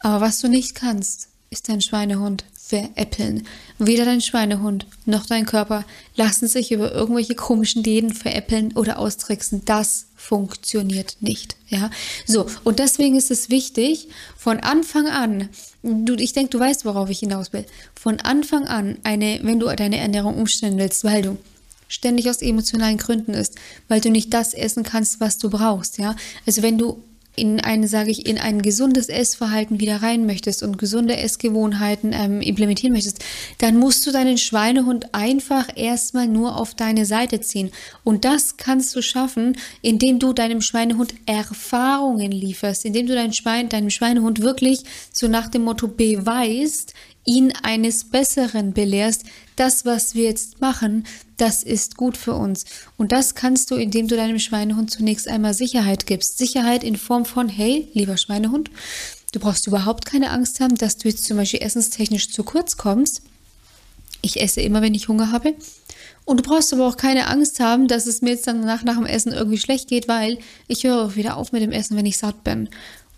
Aber 0.00 0.20
was 0.20 0.40
du 0.40 0.48
nicht 0.48 0.74
kannst, 0.74 1.28
ist 1.50 1.68
dein 1.68 1.80
Schweinehund 1.80 2.44
veräppeln. 2.52 3.46
Weder 3.78 4.04
dein 4.04 4.20
Schweinehund 4.20 4.86
noch 5.06 5.24
dein 5.24 5.46
Körper 5.46 5.84
lassen 6.14 6.46
sich 6.46 6.70
über 6.70 6.92
irgendwelche 6.92 7.34
komischen 7.34 7.82
Diäten 7.82 8.12
veräppeln 8.12 8.76
oder 8.76 8.98
austricksen. 8.98 9.62
Das 9.64 10.06
funktioniert 10.14 11.16
nicht. 11.20 11.56
Ja, 11.68 11.90
so. 12.26 12.46
Und 12.64 12.78
deswegen 12.78 13.16
ist 13.16 13.30
es 13.30 13.48
wichtig, 13.48 14.08
von 14.36 14.60
Anfang 14.60 15.06
an, 15.06 15.48
du, 15.82 16.14
ich 16.16 16.34
denke, 16.34 16.50
du 16.50 16.60
weißt, 16.60 16.84
worauf 16.84 17.08
ich 17.08 17.20
hinaus 17.20 17.54
will, 17.54 17.64
von 17.98 18.20
Anfang 18.20 18.66
an 18.66 18.98
eine, 19.02 19.40
wenn 19.42 19.58
du 19.58 19.74
deine 19.74 19.98
Ernährung 19.98 20.36
umstellen 20.36 20.76
willst, 20.76 21.04
weil 21.04 21.22
du 21.22 21.38
ständig 21.88 22.30
aus 22.30 22.42
emotionalen 22.42 22.98
Gründen 22.98 23.34
isst, 23.34 23.56
weil 23.88 24.00
du 24.00 24.10
nicht 24.10 24.32
das 24.32 24.54
essen 24.54 24.82
kannst, 24.82 25.20
was 25.20 25.38
du 25.38 25.50
brauchst, 25.50 25.98
ja. 25.98 26.14
Also 26.46 26.62
wenn 26.62 26.78
du 26.78 27.02
in 27.38 27.60
ein, 27.60 27.86
sage 27.86 28.10
ich, 28.10 28.26
in 28.26 28.38
ein 28.38 28.62
gesundes 28.62 29.08
Essverhalten 29.08 29.80
wieder 29.80 30.02
rein 30.02 30.26
möchtest 30.26 30.62
und 30.62 30.76
gesunde 30.76 31.16
Essgewohnheiten 31.16 32.12
ähm, 32.12 32.40
implementieren 32.40 32.92
möchtest, 32.92 33.24
dann 33.58 33.76
musst 33.76 34.06
du 34.06 34.12
deinen 34.12 34.38
Schweinehund 34.38 35.14
einfach 35.14 35.68
erstmal 35.76 36.26
nur 36.26 36.56
auf 36.56 36.74
deine 36.74 37.06
Seite 37.06 37.40
ziehen. 37.40 37.70
Und 38.04 38.24
das 38.24 38.56
kannst 38.56 38.94
du 38.94 39.02
schaffen, 39.02 39.56
indem 39.82 40.18
du 40.18 40.32
deinem 40.32 40.60
Schweinehund 40.60 41.14
Erfahrungen 41.26 42.32
lieferst, 42.32 42.84
indem 42.84 43.06
du 43.06 43.14
deinen 43.14 43.32
Schwein, 43.32 43.68
deinem 43.68 43.90
Schweinehund 43.90 44.40
wirklich 44.42 44.82
so 45.12 45.28
nach 45.28 45.48
dem 45.48 45.62
Motto 45.62 45.86
beweist, 45.88 46.94
ihn 47.24 47.52
eines 47.62 48.04
Besseren 48.04 48.72
belehrst, 48.72 49.24
das, 49.58 49.84
was 49.84 50.14
wir 50.14 50.24
jetzt 50.24 50.60
machen, 50.60 51.04
das 51.36 51.62
ist 51.62 51.96
gut 51.96 52.16
für 52.16 52.34
uns. 52.34 52.64
Und 52.96 53.12
das 53.12 53.34
kannst 53.34 53.70
du, 53.70 53.76
indem 53.76 54.08
du 54.08 54.16
deinem 54.16 54.38
Schweinehund 54.38 54.90
zunächst 54.90 55.28
einmal 55.28 55.54
Sicherheit 55.54 56.06
gibst. 56.06 56.38
Sicherheit 56.38 56.84
in 56.84 56.96
Form 56.96 57.24
von, 57.24 57.48
hey, 57.48 57.88
lieber 57.92 58.16
Schweinehund, 58.16 58.70
du 59.32 59.40
brauchst 59.40 59.66
überhaupt 59.66 60.06
keine 60.06 60.30
Angst 60.30 60.60
haben, 60.60 60.76
dass 60.76 60.96
du 60.96 61.08
jetzt 61.08 61.24
zum 61.24 61.36
Beispiel 61.36 61.62
essenstechnisch 61.62 62.30
zu 62.30 62.44
kurz 62.44 62.76
kommst. 62.76 63.22
Ich 64.20 64.40
esse 64.40 64.60
immer, 64.60 64.82
wenn 64.82 64.94
ich 64.94 65.08
Hunger 65.08 65.30
habe. 65.30 65.54
Und 66.24 66.40
du 66.40 66.42
brauchst 66.42 66.74
aber 66.74 66.86
auch 66.86 66.98
keine 66.98 67.28
Angst 67.28 67.58
haben, 67.58 67.88
dass 67.88 68.06
es 68.06 68.20
mir 68.20 68.30
jetzt 68.30 68.46
dann 68.46 68.60
nach, 68.60 68.84
nach 68.84 68.96
dem 68.96 69.06
Essen 69.06 69.32
irgendwie 69.32 69.56
schlecht 69.56 69.88
geht, 69.88 70.08
weil 70.08 70.38
ich 70.66 70.84
höre 70.84 71.06
auch 71.06 71.16
wieder 71.16 71.38
auf 71.38 71.52
mit 71.52 71.62
dem 71.62 71.72
Essen, 71.72 71.96
wenn 71.96 72.04
ich 72.04 72.18
satt 72.18 72.44
bin. 72.44 72.68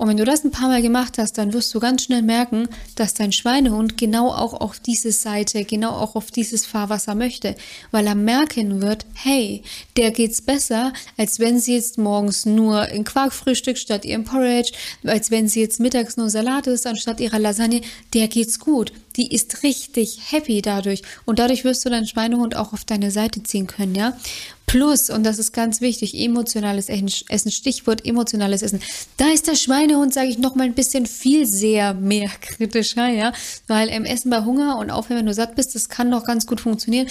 Und 0.01 0.09
wenn 0.09 0.17
du 0.17 0.25
das 0.25 0.45
ein 0.45 0.51
paar 0.51 0.69
Mal 0.69 0.81
gemacht 0.81 1.19
hast, 1.19 1.37
dann 1.37 1.53
wirst 1.53 1.75
du 1.75 1.79
ganz 1.79 2.05
schnell 2.05 2.23
merken, 2.23 2.71
dass 2.95 3.13
dein 3.13 3.33
Schweinehund 3.33 3.99
genau 3.99 4.31
auch 4.31 4.55
auf 4.55 4.81
diese 4.81 5.13
Seite, 5.13 5.67
genau 5.67 5.91
auch 5.91 6.17
auf 6.17 6.31
dieses 6.31 6.65
Fahrwasser 6.65 7.15
möchte, 7.15 7.55
weil 7.91 8.07
er 8.07 8.15
merken 8.15 8.81
wird, 8.81 9.05
hey, 9.13 9.63
der 9.99 10.11
geht's 10.11 10.41
besser, 10.41 10.95
als 11.19 11.39
wenn 11.39 11.61
sie 11.61 11.75
jetzt 11.75 11.99
morgens 11.99 12.47
nur 12.47 12.81
ein 12.81 13.05
Quarkfrühstück 13.05 13.77
statt 13.77 14.07
ihrem 14.07 14.25
Porridge, 14.25 14.73
als 15.05 15.31
wenn 15.31 15.49
sie 15.49 15.61
jetzt 15.61 15.81
mittags 15.81 16.17
nur 16.17 16.31
Salat 16.31 16.67
isst 16.67 16.87
anstatt 16.87 17.21
ihrer 17.21 17.39
Lasagne, 17.39 17.83
der 18.15 18.29
geht's 18.29 18.59
gut. 18.59 18.95
Die 19.17 19.33
ist 19.35 19.63
richtig 19.63 20.21
happy 20.31 20.63
dadurch 20.63 21.03
und 21.25 21.39
dadurch 21.39 21.65
wirst 21.65 21.85
du 21.85 21.91
deinen 21.91 22.07
Schweinehund 22.07 22.57
auch 22.57 22.73
auf 22.73 22.85
deine 22.85 23.11
Seite 23.11 23.43
ziehen 23.43 23.67
können, 23.67 23.95
ja? 23.95 24.17
Plus, 24.67 25.11
und 25.11 25.25
das 25.25 25.41
ist 25.41 25.53
ganz 25.53 25.81
wichtig, 25.81 26.15
emotionales 26.15 26.89
Essen, 26.89 27.51
Stichwort 27.51 28.07
emotionales 28.07 28.63
Essen. 28.63 28.81
Da 29.17 29.29
ist 29.31 29.49
der 29.49 29.57
Schweinehund, 29.57 30.15
sage 30.15 30.29
ich 30.29 30.39
noch 30.39 30.55
mal 30.55 30.63
ein 30.63 30.75
bisschen 30.75 31.07
viel 31.07 31.45
sehr 31.45 31.93
mehr 31.93 32.31
kritischer, 32.41 33.09
ja, 33.09 33.33
weil 33.67 33.89
im 33.89 34.05
Essen 34.05 34.31
bei 34.31 34.45
Hunger 34.45 34.79
und 34.79 34.93
auch 34.93 35.11
wenn 35.11 35.27
du 35.27 35.35
satt 35.35 35.57
bist, 35.57 35.75
das 35.75 35.89
kann 35.89 36.09
noch 36.09 36.25
ganz 36.25 36.47
gut 36.47 36.61
funktionieren. 36.61 37.09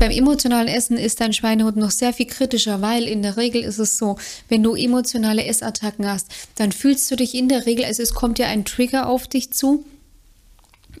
Beim 0.00 0.10
emotionalen 0.10 0.68
Essen 0.68 0.98
ist 0.98 1.20
dein 1.20 1.32
Schweinehund 1.32 1.76
noch 1.76 1.92
sehr 1.92 2.12
viel 2.12 2.26
kritischer, 2.26 2.82
weil 2.82 3.04
in 3.04 3.22
der 3.22 3.36
Regel 3.36 3.62
ist 3.62 3.78
es 3.78 3.96
so, 3.96 4.16
wenn 4.48 4.64
du 4.64 4.74
emotionale 4.74 5.44
Essattacken 5.44 6.06
hast, 6.06 6.26
dann 6.56 6.72
fühlst 6.72 7.08
du 7.10 7.16
dich 7.16 7.34
in 7.34 7.48
der 7.48 7.66
Regel, 7.66 7.84
also 7.84 8.02
es 8.02 8.14
kommt 8.14 8.40
ja 8.40 8.48
ein 8.48 8.64
Trigger 8.64 9.08
auf 9.08 9.26
dich 9.28 9.52
zu, 9.52 9.84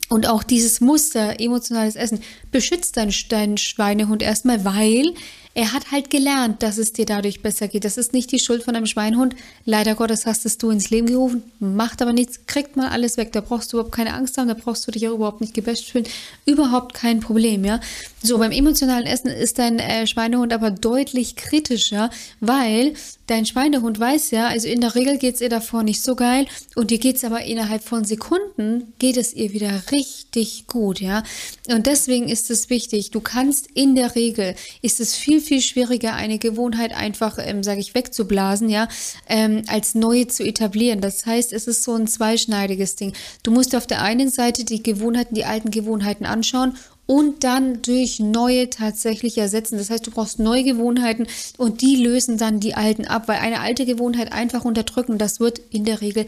und 0.08 0.28
auch 0.28 0.42
dieses 0.42 0.80
Muster, 0.80 1.40
emotionales 1.40 1.96
Essen, 1.96 2.20
beschützt 2.50 2.96
deinen, 2.96 3.12
Schweinehund 3.58 4.22
erstmal, 4.22 4.64
weil 4.64 5.14
er 5.56 5.72
hat 5.72 5.90
halt 5.90 6.10
gelernt, 6.10 6.62
dass 6.62 6.76
es 6.76 6.92
dir 6.92 7.06
dadurch 7.06 7.40
besser 7.40 7.66
geht. 7.66 7.86
Das 7.86 7.96
ist 7.96 8.12
nicht 8.12 8.30
die 8.30 8.38
Schuld 8.38 8.62
von 8.62 8.76
einem 8.76 8.84
Schweinhund. 8.84 9.34
Leider 9.64 9.94
Gottes 9.94 10.26
hast 10.26 10.44
es 10.44 10.58
du 10.58 10.68
ins 10.68 10.90
Leben 10.90 11.06
gerufen, 11.06 11.44
macht 11.60 12.02
aber 12.02 12.12
nichts, 12.12 12.40
kriegt 12.46 12.76
mal 12.76 12.90
alles 12.90 13.16
weg. 13.16 13.32
Da 13.32 13.40
brauchst 13.40 13.72
du 13.72 13.78
überhaupt 13.78 13.94
keine 13.94 14.12
Angst 14.12 14.36
haben, 14.36 14.48
da 14.48 14.54
brauchst 14.54 14.86
du 14.86 14.92
dich 14.92 15.08
auch 15.08 15.14
überhaupt 15.14 15.40
nicht 15.40 15.54
gebasht 15.54 15.90
fühlen. 15.90 16.06
Überhaupt 16.44 16.92
kein 16.92 17.20
Problem, 17.20 17.64
ja. 17.64 17.80
So, 18.22 18.36
beim 18.36 18.52
emotionalen 18.52 19.06
Essen 19.06 19.28
ist 19.28 19.58
dein 19.58 19.78
äh, 19.78 20.06
Schweinehund 20.06 20.52
aber 20.52 20.70
deutlich 20.70 21.36
kritischer, 21.36 22.10
weil 22.40 22.92
dein 23.26 23.46
Schweinehund 23.46 23.98
weiß 23.98 24.30
ja, 24.32 24.48
also 24.48 24.68
in 24.68 24.80
der 24.80 24.94
Regel 24.94 25.18
geht 25.18 25.36
es 25.36 25.40
ihr 25.40 25.48
davor 25.48 25.82
nicht 25.82 26.02
so 26.02 26.14
geil 26.16 26.46
und 26.74 26.90
dir 26.90 26.98
geht 26.98 27.16
es 27.16 27.24
aber 27.24 27.42
innerhalb 27.42 27.82
von 27.82 28.04
Sekunden, 28.04 28.92
geht 28.98 29.16
es 29.16 29.32
ihr 29.32 29.52
wieder 29.52 29.82
richtig 29.92 30.66
gut, 30.66 31.00
ja. 31.00 31.22
Und 31.68 31.86
deswegen 31.86 32.28
ist 32.28 32.50
es 32.50 32.70
wichtig, 32.70 33.10
du 33.10 33.20
kannst 33.20 33.68
in 33.74 33.94
der 33.94 34.14
Regel, 34.14 34.54
ist 34.82 35.00
es 35.00 35.14
viel, 35.14 35.40
viel 35.46 35.60
schwieriger, 35.60 36.14
eine 36.14 36.38
Gewohnheit 36.38 36.94
einfach, 36.94 37.38
ähm, 37.40 37.62
sage 37.62 37.80
ich, 37.80 37.94
wegzublasen, 37.94 38.68
ja, 38.68 38.88
ähm, 39.28 39.62
als 39.68 39.94
neue 39.94 40.26
zu 40.26 40.44
etablieren. 40.44 41.00
Das 41.00 41.24
heißt, 41.24 41.52
es 41.52 41.66
ist 41.66 41.82
so 41.82 41.94
ein 41.94 42.06
zweischneidiges 42.06 42.96
Ding. 42.96 43.12
Du 43.42 43.50
musst 43.50 43.74
auf 43.74 43.86
der 43.86 44.02
einen 44.02 44.30
Seite 44.30 44.64
die 44.64 44.82
Gewohnheiten, 44.82 45.34
die 45.34 45.44
alten 45.44 45.70
Gewohnheiten 45.70 46.26
anschauen 46.26 46.76
und 47.06 47.44
dann 47.44 47.82
durch 47.82 48.18
neue 48.18 48.68
tatsächlich 48.68 49.38
ersetzen. 49.38 49.78
Das 49.78 49.90
heißt, 49.90 50.06
du 50.06 50.10
brauchst 50.10 50.38
neue 50.38 50.64
Gewohnheiten 50.64 51.26
und 51.56 51.80
die 51.80 51.96
lösen 51.96 52.36
dann 52.36 52.60
die 52.60 52.74
alten 52.74 53.06
ab, 53.06 53.28
weil 53.28 53.38
eine 53.38 53.60
alte 53.60 53.86
Gewohnheit 53.86 54.32
einfach 54.32 54.64
unterdrücken, 54.64 55.18
das 55.18 55.40
wird 55.40 55.60
in 55.70 55.84
der 55.84 56.00
Regel 56.00 56.26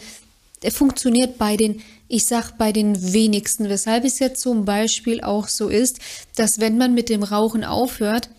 äh, 0.62 0.70
funktioniert 0.70 1.38
bei 1.38 1.56
den, 1.56 1.82
ich 2.08 2.24
sag 2.24 2.52
bei 2.56 2.72
den 2.72 3.12
wenigsten, 3.12 3.68
weshalb 3.68 4.04
es 4.04 4.18
jetzt 4.18 4.40
zum 4.40 4.64
Beispiel 4.64 5.20
auch 5.20 5.48
so 5.48 5.68
ist, 5.68 5.98
dass 6.36 6.60
wenn 6.60 6.78
man 6.78 6.94
mit 6.94 7.08
dem 7.08 7.22
Rauchen 7.22 7.64
aufhört, 7.64 8.30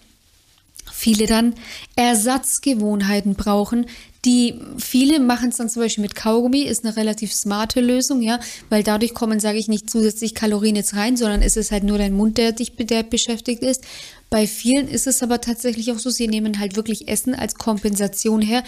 viele 1.00 1.27
dann 1.27 1.56
Ersatzgewohnheiten 1.96 3.36
brauchen, 3.36 3.86
die 4.25 4.56
viele 4.77 5.22
machen 5.22 5.50
es 5.50 5.58
dann 5.58 5.70
zum 5.70 5.82
Beispiel 5.82 6.01
mit 6.01 6.13
Kaugummi, 6.13 6.63
ist 6.63 6.84
eine 6.84 6.98
relativ 6.98 7.34
smarte 7.34 7.79
Lösung, 7.79 8.22
ja, 8.22 8.39
weil 8.70 8.84
dadurch 8.84 9.13
kommen, 9.13 9.39
sage 9.39 9.58
ich 9.58 9.70
nicht 9.70 9.89
zusätzlich 9.89 10.36
Kalorien 10.36 10.75
jetzt 10.75 10.96
rein, 10.96 11.15
sondern 11.15 11.41
es 11.41 11.56
ist 11.56 11.72
halt 11.72 11.86
nur 11.86 11.98
dein 11.98 12.13
Mund, 12.13 12.38
der 12.38 12.51
dich 12.51 12.75
der 12.75 13.03
beschäftigt 13.03 13.63
ist. 13.63 13.86
Bei 14.29 14.46
vielen 14.46 14.89
ist 14.89 15.08
es 15.08 15.24
aber 15.24 15.39
tatsächlich 15.39 15.91
auch 15.91 16.00
so, 16.00 16.10
sie 16.10 16.27
nehmen 16.27 16.60
halt 16.60 16.75
wirklich 16.75 17.08
Essen 17.08 17.34
als 17.34 17.56
Kompensation 17.56 18.41
her 18.41 18.63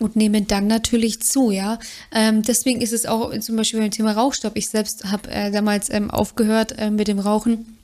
und 0.00 0.16
nehmen 0.16 0.46
dann 0.46 0.66
natürlich 0.66 1.20
zu, 1.20 1.50
ja. 1.50 1.78
Ähm, 2.10 2.42
deswegen 2.42 2.80
ist 2.80 2.94
es 2.94 3.04
auch 3.04 3.38
zum 3.40 3.56
Beispiel 3.56 3.80
beim 3.80 3.90
Thema 3.90 4.12
Rauchstopp. 4.12 4.56
Ich 4.56 4.70
selbst 4.70 5.04
habe 5.04 5.30
äh, 5.30 5.50
damals 5.50 5.90
ähm, 5.90 6.10
aufgehört 6.10 6.72
äh, 6.78 6.90
mit 6.90 7.08
dem 7.08 7.18
Rauchen 7.18 7.75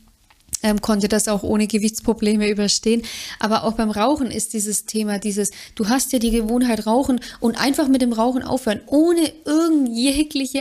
ähm, 0.63 0.81
konnte 0.81 1.09
das 1.09 1.29
auch 1.29 1.43
ohne 1.43 1.67
Gewichtsprobleme 1.67 2.49
überstehen. 2.49 3.03
Aber 3.39 3.65
auch 3.65 3.73
beim 3.73 3.91
Rauchen 3.91 4.31
ist 4.31 4.53
dieses 4.53 4.87
Thema, 4.87 5.19
dieses, 5.19 5.51
du 5.75 5.89
hast 5.89 6.13
ja 6.13 6.19
die 6.19 6.31
Gewohnheit 6.31 6.87
Rauchen 6.87 7.21
und 7.41 7.61
einfach 7.61 7.89
mit 7.89 8.03
dem 8.03 8.13
Rauchen 8.13 8.43
aufhören, 8.43 8.81
ohne 8.87 9.33
irgend 9.45 9.83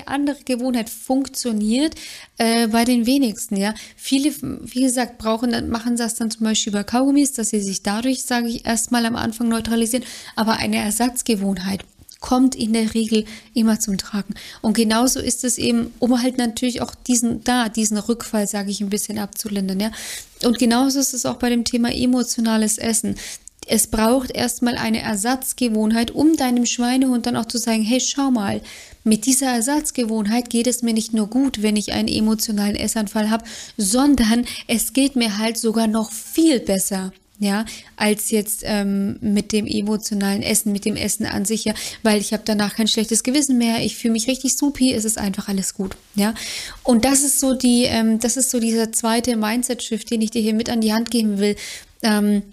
andere 0.05 0.37
Gewohnheit 0.43 0.89
funktioniert 0.89 1.95
äh, 2.37 2.67
bei 2.67 2.85
den 2.85 3.05
wenigsten, 3.05 3.55
ja. 3.55 3.73
Viele, 3.95 4.33
wie 4.41 4.81
gesagt, 4.81 5.17
brauchen, 5.17 5.69
machen 5.69 5.95
das 5.97 6.15
dann 6.15 6.31
zum 6.31 6.43
Beispiel 6.43 6.73
über 6.73 6.83
Kaugummis, 6.83 7.33
dass 7.33 7.49
sie 7.49 7.61
sich 7.61 7.83
dadurch, 7.83 8.23
sage 8.23 8.47
ich, 8.47 8.65
erstmal 8.65 9.05
am 9.05 9.15
Anfang 9.15 9.47
neutralisieren, 9.47 10.05
aber 10.35 10.53
eine 10.53 10.77
Ersatzgewohnheit 10.77 11.85
kommt 12.21 12.55
in 12.55 12.71
der 12.71 12.93
Regel 12.93 13.25
immer 13.53 13.79
zum 13.79 13.97
Tragen. 13.97 14.35
Und 14.61 14.73
genauso 14.73 15.19
ist 15.19 15.43
es 15.43 15.57
eben, 15.57 15.93
um 15.99 16.21
halt 16.21 16.37
natürlich 16.37 16.81
auch 16.81 16.95
diesen, 16.95 17.43
da, 17.43 17.67
diesen 17.67 17.97
Rückfall, 17.97 18.47
sage 18.47 18.71
ich, 18.71 18.79
ein 18.79 18.89
bisschen 18.89 19.19
abzulindern, 19.19 19.79
ja. 19.81 19.91
Und 20.45 20.57
genauso 20.57 20.99
ist 20.99 21.13
es 21.13 21.25
auch 21.25 21.35
bei 21.35 21.49
dem 21.49 21.65
Thema 21.65 21.93
emotionales 21.93 22.77
Essen. 22.77 23.15
Es 23.67 23.87
braucht 23.87 24.31
erstmal 24.31 24.77
eine 24.77 25.01
Ersatzgewohnheit, 25.01 26.11
um 26.11 26.35
deinem 26.35 26.65
Schweinehund 26.65 27.25
dann 27.25 27.35
auch 27.35 27.45
zu 27.45 27.57
sagen, 27.57 27.83
hey, 27.83 27.99
schau 27.99 28.31
mal, 28.31 28.61
mit 29.03 29.25
dieser 29.25 29.47
Ersatzgewohnheit 29.47 30.49
geht 30.49 30.67
es 30.67 30.83
mir 30.83 30.93
nicht 30.93 31.13
nur 31.13 31.27
gut, 31.27 31.61
wenn 31.61 31.75
ich 31.75 31.91
einen 31.91 32.07
emotionalen 32.07 32.75
Essanfall 32.75 33.29
habe, 33.29 33.45
sondern 33.77 34.45
es 34.67 34.93
geht 34.93 35.15
mir 35.15 35.37
halt 35.37 35.57
sogar 35.57 35.87
noch 35.87 36.11
viel 36.11 36.59
besser 36.59 37.11
ja, 37.41 37.65
als 37.95 38.29
jetzt 38.29 38.61
ähm, 38.63 39.17
mit 39.19 39.51
dem 39.51 39.65
emotionalen 39.65 40.43
Essen, 40.43 40.71
mit 40.71 40.85
dem 40.85 40.95
Essen 40.95 41.25
an 41.25 41.43
sich, 41.43 41.65
ja, 41.65 41.73
weil 42.03 42.21
ich 42.21 42.33
habe 42.33 42.43
danach 42.45 42.75
kein 42.75 42.87
schlechtes 42.87 43.23
Gewissen 43.23 43.57
mehr, 43.57 43.83
ich 43.83 43.97
fühle 43.97 44.11
mich 44.11 44.27
richtig 44.27 44.55
supi, 44.55 44.93
es 44.93 45.05
ist 45.05 45.17
einfach 45.17 45.47
alles 45.47 45.73
gut, 45.73 45.97
ja. 46.13 46.35
Und 46.83 47.03
das 47.03 47.23
ist 47.23 47.39
so 47.39 47.55
die, 47.55 47.85
ähm, 47.85 48.19
das 48.19 48.37
ist 48.37 48.51
so 48.51 48.59
dieser 48.59 48.91
zweite 48.91 49.35
Mindset-Shift, 49.37 50.11
den 50.11 50.21
ich 50.21 50.29
dir 50.29 50.41
hier 50.41 50.53
mit 50.53 50.69
an 50.69 50.81
die 50.81 50.93
Hand 50.93 51.09
geben 51.09 51.39
will. 51.39 51.55
Ähm, 52.03 52.43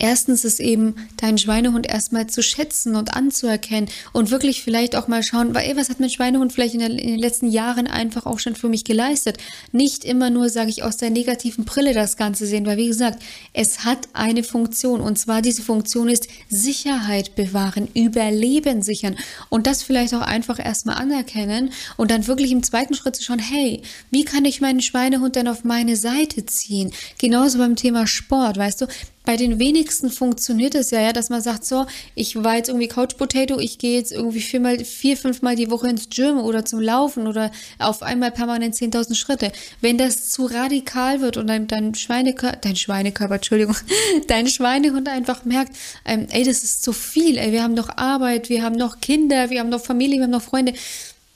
Erstens 0.00 0.46
ist 0.46 0.60
eben 0.60 0.94
deinen 1.18 1.36
Schweinehund 1.36 1.86
erstmal 1.86 2.26
zu 2.26 2.42
schätzen 2.42 2.96
und 2.96 3.14
anzuerkennen 3.14 3.90
und 4.14 4.30
wirklich 4.30 4.62
vielleicht 4.62 4.96
auch 4.96 5.08
mal 5.08 5.22
schauen, 5.22 5.54
weil, 5.54 5.68
ey, 5.68 5.76
was 5.76 5.90
hat 5.90 6.00
mein 6.00 6.08
Schweinehund 6.08 6.54
vielleicht 6.54 6.72
in, 6.72 6.80
der, 6.80 6.88
in, 6.88 6.96
den 6.96 7.18
letzten 7.18 7.48
Jahren 7.48 7.86
einfach 7.86 8.24
auch 8.24 8.38
schon 8.38 8.56
für 8.56 8.70
mich 8.70 8.84
geleistet? 8.84 9.36
Nicht 9.72 10.06
immer 10.06 10.30
nur, 10.30 10.48
sage 10.48 10.70
ich, 10.70 10.82
aus 10.82 10.96
der 10.96 11.10
negativen 11.10 11.66
Brille 11.66 11.92
das 11.92 12.16
Ganze 12.16 12.46
sehen, 12.46 12.64
weil 12.64 12.78
wie 12.78 12.86
gesagt, 12.86 13.22
es 13.52 13.84
hat 13.84 14.08
eine 14.14 14.42
Funktion 14.42 15.02
und 15.02 15.18
zwar 15.18 15.42
diese 15.42 15.60
Funktion 15.60 16.08
ist 16.08 16.28
Sicherheit 16.48 17.34
bewahren, 17.34 17.86
Überleben 17.92 18.80
sichern 18.80 19.16
und 19.50 19.66
das 19.66 19.82
vielleicht 19.82 20.14
auch 20.14 20.22
einfach 20.22 20.58
erstmal 20.58 20.96
anerkennen 20.96 21.72
und 21.98 22.10
dann 22.10 22.26
wirklich 22.26 22.52
im 22.52 22.62
zweiten 22.62 22.94
Schritt 22.94 23.16
zu 23.16 23.22
schauen, 23.22 23.38
hey, 23.38 23.82
wie 24.10 24.24
kann 24.24 24.46
ich 24.46 24.62
meinen 24.62 24.80
Schweinehund 24.80 25.36
denn 25.36 25.46
auf 25.46 25.62
meine 25.62 25.96
Seite 25.96 26.46
ziehen? 26.46 26.90
Genauso 27.18 27.58
beim 27.58 27.76
Thema 27.76 28.06
Sport, 28.06 28.56
weißt 28.56 28.80
du, 28.80 28.86
bei 29.24 29.36
den 29.36 29.58
wenigsten 29.58 30.10
funktioniert 30.10 30.74
es 30.74 30.90
ja, 30.90 31.00
ja, 31.00 31.12
dass 31.12 31.28
man 31.28 31.42
sagt, 31.42 31.64
so, 31.64 31.86
ich 32.14 32.42
war 32.42 32.56
jetzt 32.56 32.68
irgendwie 32.68 32.88
Couch 32.88 33.16
Potato, 33.16 33.58
ich 33.58 33.78
gehe 33.78 33.98
jetzt 33.98 34.12
irgendwie 34.12 34.40
viermal, 34.40 34.82
vier, 34.84 35.16
fünfmal 35.16 35.56
die 35.56 35.70
Woche 35.70 35.88
ins 35.88 36.08
Gym 36.08 36.38
oder 36.38 36.64
zum 36.64 36.80
Laufen 36.80 37.26
oder 37.26 37.50
auf 37.78 38.02
einmal 38.02 38.30
permanent 38.30 38.74
10.000 38.74 39.14
Schritte. 39.14 39.52
Wenn 39.80 39.98
das 39.98 40.30
zu 40.30 40.46
radikal 40.46 41.20
wird 41.20 41.36
und 41.36 41.48
dein, 41.48 41.66
dein 41.66 41.94
Schweinekörper, 41.94 42.58
dein 42.62 42.76
Schweinekörper, 42.76 43.34
Entschuldigung, 43.36 43.76
dein 44.26 44.46
Schweinehund 44.46 45.08
einfach 45.08 45.44
merkt, 45.44 45.76
ähm, 46.06 46.26
ey, 46.30 46.44
das 46.44 46.64
ist 46.64 46.82
zu 46.82 46.92
viel, 46.92 47.36
ey, 47.36 47.52
wir 47.52 47.62
haben 47.62 47.74
noch 47.74 47.96
Arbeit, 47.98 48.48
wir 48.48 48.62
haben 48.62 48.76
noch 48.76 49.00
Kinder, 49.00 49.50
wir 49.50 49.60
haben 49.60 49.68
noch 49.68 49.82
Familie, 49.82 50.16
wir 50.16 50.24
haben 50.24 50.30
noch 50.30 50.42
Freunde, 50.42 50.72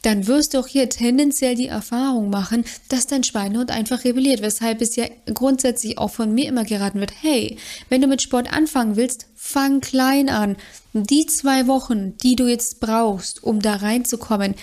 dann 0.05 0.27
wirst 0.27 0.55
du 0.55 0.59
auch 0.59 0.67
hier 0.67 0.89
tendenziell 0.89 1.55
die 1.55 1.69
Erfahrung 1.69 2.29
machen, 2.29 2.65
dass 2.89 3.07
dein 3.07 3.25
Schweinehund 3.25 3.71
einfach 3.71 4.05
rebelliert, 4.05 4.43
weshalb 4.43 4.83
es 4.83 4.97
ja 4.97 5.07
grundsätzlich 5.33 5.99
auch 5.99 6.11
von 6.11 6.33
mir 6.35 6.47
immer 6.47 6.65
geraten 6.65 7.01
wird, 7.01 7.13
hey, 7.23 7.57
wenn 7.89 8.03
du 8.03 8.07
mit 8.07 8.21
Sport 8.21 8.53
anfangen 8.53 8.97
willst, 8.97 9.27
fang 9.35 9.81
klein 9.81 10.29
an. 10.29 10.57
Die 10.93 11.27
zwei 11.27 11.67
Wochen, 11.67 12.17
die 12.19 12.37
du 12.37 12.47
jetzt 12.47 12.81
brauchst, 12.81 13.43
um 13.43 13.61
da 13.61 13.77
reinzukommen, 13.77 14.55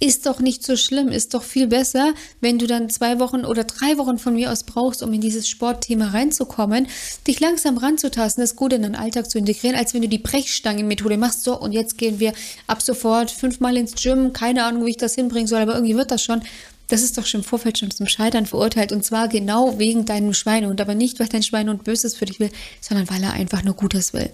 ist 0.00 0.24
doch 0.24 0.40
nicht 0.40 0.64
so 0.64 0.76
schlimm, 0.76 1.08
ist 1.08 1.34
doch 1.34 1.42
viel 1.42 1.66
besser, 1.66 2.14
wenn 2.40 2.58
du 2.58 2.66
dann 2.66 2.88
zwei 2.88 3.20
Wochen 3.20 3.44
oder 3.44 3.64
drei 3.64 3.98
Wochen 3.98 4.18
von 4.18 4.34
mir 4.34 4.50
aus 4.50 4.64
brauchst, 4.64 5.02
um 5.02 5.12
in 5.12 5.20
dieses 5.20 5.46
Sportthema 5.46 6.08
reinzukommen, 6.08 6.88
dich 7.26 7.38
langsam 7.38 7.76
ranzutasten, 7.76 8.42
das 8.42 8.56
Gute 8.56 8.76
in 8.76 8.82
deinen 8.82 8.94
Alltag 8.94 9.30
zu 9.30 9.38
integrieren, 9.38 9.76
als 9.76 9.92
wenn 9.92 10.00
du 10.00 10.08
die 10.08 10.18
Brechstangenmethode 10.18 11.18
machst, 11.18 11.44
so 11.44 11.58
und 11.58 11.72
jetzt 11.72 11.98
gehen 11.98 12.18
wir 12.18 12.32
ab 12.66 12.80
sofort 12.80 13.30
fünfmal 13.30 13.76
ins 13.76 13.94
Gym, 13.94 14.32
keine 14.32 14.64
Ahnung, 14.64 14.86
wie 14.86 14.90
ich 14.90 14.96
das 14.96 15.14
hinbringen 15.14 15.46
soll, 15.46 15.60
aber 15.60 15.74
irgendwie 15.74 15.96
wird 15.96 16.10
das 16.10 16.24
schon. 16.24 16.40
Das 16.88 17.02
ist 17.02 17.18
doch 17.18 17.26
schon 17.26 17.42
im 17.42 17.44
Vorfeld 17.44 17.78
schon 17.78 17.90
zum 17.92 18.08
Scheitern 18.08 18.46
verurteilt 18.46 18.90
und 18.90 19.04
zwar 19.04 19.28
genau 19.28 19.78
wegen 19.78 20.06
deinem 20.06 20.32
Schweinehund, 20.34 20.80
aber 20.80 20.94
nicht, 20.94 21.20
weil 21.20 21.28
dein 21.28 21.42
Schweinehund 21.42 21.84
Böses 21.84 22.16
für 22.16 22.24
dich 22.24 22.40
will, 22.40 22.50
sondern 22.80 23.08
weil 23.10 23.22
er 23.22 23.34
einfach 23.34 23.62
nur 23.62 23.74
Gutes 23.74 24.12
will. 24.12 24.30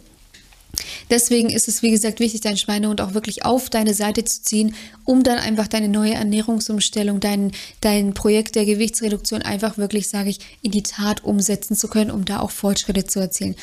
Deswegen 1.11 1.50
ist 1.50 1.68
es, 1.68 1.83
wie 1.83 1.90
gesagt, 1.90 2.21
wichtig, 2.21 2.40
deinen 2.40 2.56
Schweinehund 2.56 3.00
auch 3.00 3.14
wirklich 3.14 3.45
auf 3.45 3.71
deine 3.71 3.95
Seite 3.95 4.25
zu 4.25 4.42
ziehen, 4.42 4.75
um 5.04 5.23
dann 5.23 5.38
einfach 5.38 5.68
deine 5.68 5.88
neue 5.88 6.14
Ernährungsumstellung, 6.14 7.21
dein, 7.21 7.52
dein 7.80 8.14
Projekt 8.14 8.54
der 8.54 8.64
Gewichtsreduktion 8.64 9.42
einfach 9.42 9.78
wirklich, 9.78 10.09
sage 10.09 10.30
ich, 10.30 10.38
in 10.62 10.71
die 10.71 10.83
Tat 10.83 11.25
umsetzen 11.25 11.76
zu 11.76 11.88
können, 11.88 12.11
um 12.11 12.25
da 12.25 12.40
auch 12.40 12.50
Fortschritte 12.50 13.04
zu 13.04 13.21
erzielen. 13.21 13.56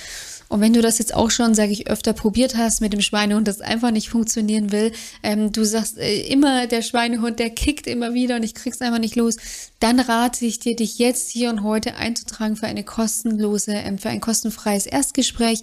Und 0.53 0.61
wenn 0.61 0.73
du 0.73 0.83
das 0.83 0.99
jetzt 0.99 1.15
auch 1.15 1.31
schon, 1.31 1.55
sage 1.55 1.71
ich, 1.71 1.87
öfter 1.87 2.13
probiert 2.13 2.55
hast 2.55 2.79
mit 2.79 2.93
dem 2.93 3.01
Schweinehund, 3.01 3.47
das 3.47 3.59
einfach 3.59 3.89
nicht 3.89 4.09
funktionieren 4.09 4.71
will, 4.71 4.91
ähm, 5.23 5.51
du 5.51 5.63
sagst 5.63 5.97
äh, 5.97 6.21
immer, 6.27 6.67
der 6.67 6.83
Schweinehund, 6.83 7.39
der 7.39 7.49
kickt 7.49 7.87
immer 7.87 8.13
wieder 8.13 8.35
und 8.35 8.43
ich 8.43 8.53
krieg's 8.53 8.79
einfach 8.79 8.99
nicht 8.99 9.15
los, 9.15 9.37
dann 9.79 9.99
rate 9.99 10.45
ich 10.45 10.59
dir, 10.59 10.75
dich 10.75 10.99
jetzt 10.99 11.31
hier 11.31 11.49
und 11.49 11.63
heute 11.63 11.95
einzutragen 11.95 12.55
für 12.55 12.67
eine 12.67 12.83
kostenlose, 12.83 13.71
ähm, 13.71 13.97
für 13.97 14.09
ein 14.09 14.21
kostenfreies 14.21 14.85
Erstgespräch. 14.85 15.61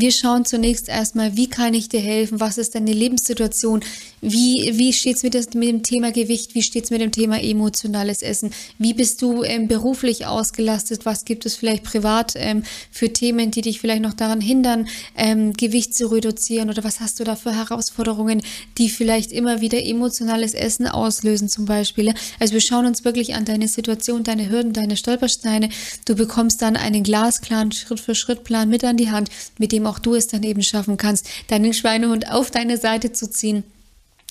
Wir 0.00 0.12
schauen 0.12 0.44
zunächst 0.44 0.88
erstmal, 0.88 1.36
wie 1.36 1.48
kann 1.48 1.74
ich 1.74 1.88
dir 1.88 1.98
helfen? 1.98 2.38
Was 2.38 2.56
ist 2.56 2.76
deine 2.76 2.92
Lebenssituation? 2.92 3.80
Wie, 4.20 4.70
wie 4.74 4.92
steht 4.92 5.16
es 5.16 5.24
mit, 5.24 5.34
mit, 5.56 5.68
dem 5.68 5.82
Thema 5.82 6.12
Gewicht? 6.12 6.54
Wie 6.54 6.62
steht 6.62 6.84
es 6.84 6.90
mit 6.90 7.00
dem 7.00 7.10
Thema 7.10 7.42
emotionales 7.42 8.22
Essen? 8.22 8.52
Wie 8.78 8.94
bist 8.94 9.20
du 9.22 9.42
ähm, 9.42 9.66
beruflich 9.66 10.24
ausgelastet? 10.24 11.04
Was 11.04 11.24
gibt 11.24 11.46
es 11.46 11.56
vielleicht 11.56 11.82
privat 11.82 12.34
ähm, 12.36 12.62
für 12.92 13.12
Themen, 13.12 13.50
die 13.50 13.60
dich 13.60 13.80
vielleicht 13.80 14.02
noch 14.02 14.14
daran 14.14 14.40
hindern, 14.40 14.86
ähm, 15.16 15.52
Gewicht 15.54 15.96
zu 15.96 16.06
reduzieren? 16.12 16.70
Oder 16.70 16.84
was 16.84 17.00
hast 17.00 17.18
du 17.18 17.24
da 17.24 17.34
für 17.34 17.56
Herausforderungen, 17.56 18.40
die 18.78 18.90
vielleicht 18.90 19.32
immer 19.32 19.60
wieder 19.60 19.84
emotionales 19.84 20.54
Essen 20.54 20.86
auslösen 20.86 21.48
zum 21.48 21.64
Beispiel? 21.64 22.14
Also 22.38 22.54
wir 22.54 22.60
schauen 22.60 22.86
uns 22.86 23.04
wirklich 23.04 23.34
an 23.34 23.46
deine 23.46 23.66
Situation, 23.66 24.22
deine 24.22 24.48
Hürden, 24.48 24.72
deine 24.72 24.96
Stolpersteine. 24.96 25.70
Du 26.04 26.14
bekommst 26.14 26.62
dann 26.62 26.76
einen 26.76 27.02
glasklaren 27.02 27.72
Schritt-für-Schritt-Plan 27.72 28.68
mit 28.68 28.84
an 28.84 28.96
die 28.96 29.10
Hand, 29.10 29.28
mit 29.58 29.72
dem 29.72 29.87
auch 29.88 29.98
du 29.98 30.14
es 30.14 30.26
dann 30.28 30.42
eben 30.42 30.62
schaffen 30.62 30.96
kannst, 30.96 31.28
deinen 31.48 31.72
Schweinehund 31.72 32.30
auf 32.30 32.50
deine 32.50 32.76
Seite 32.76 33.12
zu 33.12 33.28
ziehen 33.30 33.64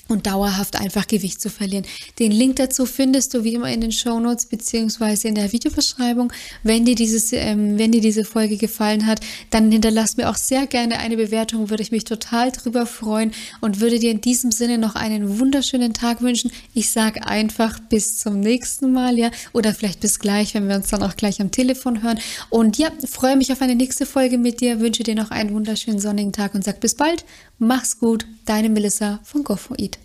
und 0.07 0.27
dauerhaft 0.27 0.75
einfach 0.79 1.07
Gewicht 1.07 1.41
zu 1.41 1.49
verlieren. 1.49 1.85
Den 2.19 2.31
Link 2.31 2.57
dazu 2.57 2.85
findest 2.85 3.33
du 3.33 3.43
wie 3.43 3.53
immer 3.53 3.71
in 3.71 3.81
den 3.81 3.91
Show 3.91 4.19
Notes 4.19 4.45
beziehungsweise 4.45 5.27
in 5.27 5.35
der 5.35 5.51
Videobeschreibung. 5.51 6.31
Wenn 6.63 6.85
dir 6.85 6.95
dieses, 6.95 7.31
ähm, 7.33 7.77
wenn 7.77 7.91
dir 7.91 8.01
diese 8.01 8.25
Folge 8.25 8.57
gefallen 8.57 9.05
hat, 9.05 9.19
dann 9.49 9.71
hinterlass 9.71 10.17
mir 10.17 10.29
auch 10.29 10.35
sehr 10.35 10.67
gerne 10.67 10.99
eine 10.99 11.17
Bewertung, 11.17 11.69
würde 11.69 11.83
ich 11.83 11.91
mich 11.91 12.03
total 12.03 12.51
drüber 12.51 12.85
freuen 12.85 13.31
und 13.61 13.79
würde 13.79 13.99
dir 13.99 14.11
in 14.11 14.21
diesem 14.21 14.51
Sinne 14.51 14.77
noch 14.77 14.95
einen 14.95 15.39
wunderschönen 15.39 15.93
Tag 15.93 16.21
wünschen. 16.21 16.51
Ich 16.73 16.89
sage 16.89 17.25
einfach 17.27 17.79
bis 17.79 18.17
zum 18.17 18.39
nächsten 18.39 18.91
Mal, 18.91 19.17
ja, 19.17 19.31
oder 19.53 19.73
vielleicht 19.73 19.99
bis 19.99 20.19
gleich, 20.19 20.53
wenn 20.53 20.67
wir 20.67 20.75
uns 20.75 20.89
dann 20.89 21.03
auch 21.03 21.15
gleich 21.15 21.41
am 21.41 21.51
Telefon 21.51 22.03
hören. 22.03 22.19
Und 22.49 22.77
ja, 22.77 22.91
freue 23.09 23.35
mich 23.35 23.51
auf 23.51 23.61
eine 23.61 23.75
nächste 23.75 24.05
Folge 24.05 24.37
mit 24.37 24.61
dir, 24.61 24.79
wünsche 24.79 25.03
dir 25.03 25.15
noch 25.15 25.31
einen 25.31 25.53
wunderschönen 25.53 25.99
sonnigen 25.99 26.33
Tag 26.33 26.55
und 26.55 26.63
sag 26.63 26.79
bis 26.79 26.95
bald. 26.95 27.25
Mach's 27.59 27.97
gut, 27.99 28.27
deine 28.45 28.69
Melissa 28.69 29.19
von 29.23 29.43
GoFoid. 29.43 29.97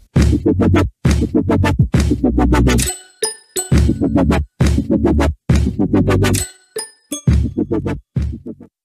Thank 7.85 7.99